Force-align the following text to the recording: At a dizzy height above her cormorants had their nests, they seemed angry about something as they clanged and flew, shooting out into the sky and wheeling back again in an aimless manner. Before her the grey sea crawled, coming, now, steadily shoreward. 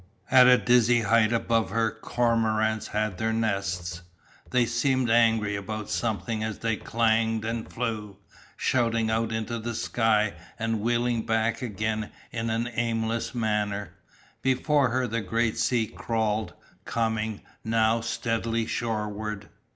At 0.31 0.47
a 0.47 0.57
dizzy 0.57 1.01
height 1.01 1.31
above 1.31 1.69
her 1.69 1.91
cormorants 1.91 2.87
had 2.87 3.19
their 3.19 3.31
nests, 3.31 4.01
they 4.49 4.65
seemed 4.65 5.11
angry 5.11 5.55
about 5.55 5.91
something 5.91 6.43
as 6.43 6.57
they 6.57 6.75
clanged 6.75 7.45
and 7.45 7.71
flew, 7.71 8.17
shooting 8.57 9.11
out 9.11 9.31
into 9.31 9.59
the 9.59 9.75
sky 9.75 10.33
and 10.57 10.79
wheeling 10.81 11.21
back 11.27 11.61
again 11.61 12.09
in 12.31 12.49
an 12.49 12.67
aimless 12.73 13.35
manner. 13.35 13.93
Before 14.41 14.89
her 14.89 15.05
the 15.05 15.21
grey 15.21 15.51
sea 15.51 15.85
crawled, 15.85 16.55
coming, 16.83 17.41
now, 17.63 18.01
steadily 18.01 18.65
shoreward. 18.65 19.49